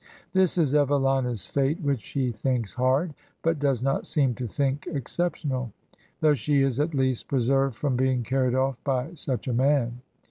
This 0.33 0.57
is 0.57 0.73
Evelina's 0.73 1.45
fate, 1.45 1.79
which 1.81 2.01
she 2.01 2.31
thinks 2.31 2.73
hard, 2.73 3.13
but 3.43 3.59
does 3.59 3.83
not 3.83 4.07
seem 4.07 4.33
to 4.33 4.47
think 4.47 4.87
exceptional; 4.87 5.71
though 6.21 6.33
she 6.33 6.63
is 6.63 6.79
at 6.79 6.95
least 6.95 7.27
preserved 7.27 7.75
from 7.75 7.97
being 7.97 8.23
carried 8.23 8.55
off 8.55 8.83
by 8.83 9.13
such 9.13 9.47
a 9.47 9.53
man. 9.53 10.01